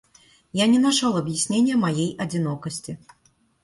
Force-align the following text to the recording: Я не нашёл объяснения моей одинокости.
Я 0.59 0.65
не 0.71 0.79
нашёл 0.85 1.15
объяснения 1.19 1.75
моей 1.85 2.15
одинокости. 2.17 2.99